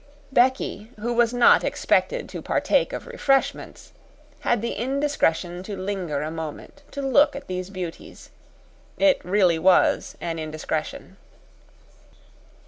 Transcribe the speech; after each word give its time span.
Becky, 0.31 0.89
who 0.99 1.13
was 1.13 1.31
not 1.31 1.63
expected 1.63 2.27
to 2.29 2.41
partake 2.41 2.91
of 2.91 3.05
refreshments, 3.05 3.91
had 4.39 4.63
the 4.63 4.71
indiscretion 4.73 5.61
to 5.61 5.77
linger 5.77 6.23
a 6.23 6.31
moment 6.31 6.81
to 6.89 7.03
look 7.03 7.35
at 7.35 7.45
these 7.45 7.69
beauties 7.69 8.31
it 8.97 9.23
really 9.23 9.59
was 9.59 10.17
an 10.19 10.39
indiscretion. 10.39 11.17